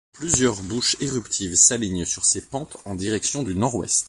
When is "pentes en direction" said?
2.41-3.43